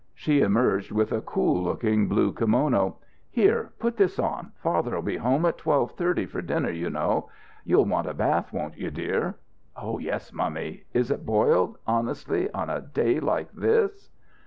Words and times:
She 0.15 0.41
emerged 0.41 0.91
with 0.91 1.11
a 1.11 1.21
cool 1.21 1.61
looking 1.61 2.07
blue 2.07 2.31
kimono. 2.33 2.95
"Here. 3.29 3.71
Put 3.77 3.97
this 3.97 4.17
on. 4.17 4.51
Father'll 4.57 5.03
be 5.03 5.17
home 5.17 5.45
at 5.45 5.59
twelve 5.59 5.91
thirty, 5.91 6.25
for 6.25 6.41
dinner, 6.41 6.71
you 6.71 6.89
know. 6.89 7.29
You'll 7.65 7.85
want 7.85 8.07
a 8.09 8.15
bath, 8.15 8.51
won't 8.51 8.79
you, 8.79 8.89
dear?" 8.89 9.35
"Yes. 9.99 10.33
Mummy, 10.33 10.85
is 10.91 11.11
it 11.11 11.23
boiled 11.23 11.77
honestly? 11.85 12.49
on 12.51 12.67
a 12.67 12.81
day 12.81 13.19
like 13.19 13.51
this?" 13.51 14.09